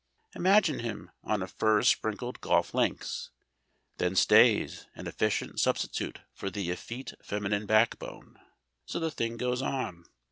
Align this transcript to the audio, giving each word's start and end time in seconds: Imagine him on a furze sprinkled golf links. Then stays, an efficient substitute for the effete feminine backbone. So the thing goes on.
Imagine 0.33 0.79
him 0.79 1.11
on 1.23 1.43
a 1.43 1.47
furze 1.47 1.87
sprinkled 1.89 2.41
golf 2.41 2.73
links. 2.73 3.29
Then 3.97 4.15
stays, 4.15 4.87
an 4.95 5.05
efficient 5.05 5.59
substitute 5.59 6.21
for 6.33 6.49
the 6.49 6.71
effete 6.71 7.13
feminine 7.21 7.67
backbone. 7.67 8.39
So 8.87 8.99
the 8.99 9.11
thing 9.11 9.37
goes 9.37 9.61
on. 9.61 10.05